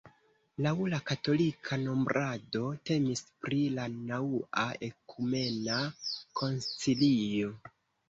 Laŭ 0.65 0.71
la 0.93 0.99
katolika 1.09 1.77
nombrado 1.81 2.65
temis 2.91 3.23
pri 3.45 3.61
la 3.77 3.87
naŭa 4.01 4.67
ekumena 4.91 5.81
koncilio. 6.43 7.59